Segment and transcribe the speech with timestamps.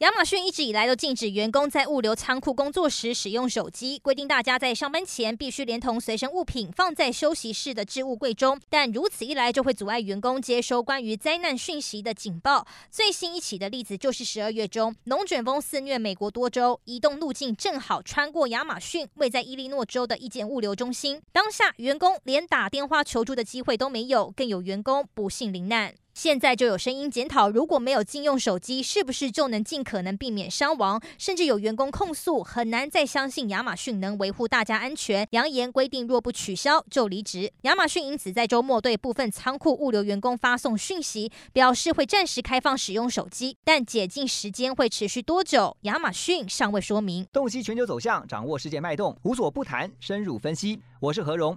[0.00, 8.58] 亚马逊一直以来都禁止员工在物流仓库工作时使用手机，规定大家在上班前必须连同随身物品放在休息室的置物柜中。
[8.70, 12.66] 但如此一来，就会阻碍员工接收关于灾难讯息的警报。
[12.90, 21.20] 最新一起的例子就是十二月中，龙卷风肆虐美国多州，移动路径正好穿过亚马逊位在伊利诺州的一间物流中心。
[21.30, 25.92] 当下员工连打电话求助的机会都没有，更有员工不幸罹难。
[26.12, 31.00] 现在就有声音检讨，如果没有禁用手机，是不是就能尽可能避免伤亡？
[31.16, 37.50] 甚至有员工控诉，很难再相信亚马逊能维护大家安全，扬言规定若不取消就离职。
[37.62, 47.26] 亚马逊因此在周末对部分仓库物流员工发送讯息，表示会暂时开放使用手机，但解禁时间会持续多久，亚马逊尚未说明。
[47.32, 50.80] 洞悉全球走向，掌握世界脉动，无所不谈，深入分析。
[51.00, 51.56] 我是何荣。